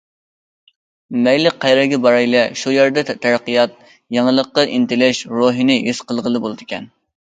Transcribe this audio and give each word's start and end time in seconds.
مەيلى 1.25 1.51
قەيەرگە 1.65 1.99
بارايلى 2.07 2.41
شۇ 2.61 2.73
يەردە 2.75 3.03
تەرەققىيات، 3.11 3.77
يېڭىلىققا 4.17 4.67
ئىنتىلىش 4.79 5.21
روھىنى 5.39 5.81
ھېس 5.89 6.03
قىلغىلى 6.13 6.43
بولىدىكەن. 6.49 6.91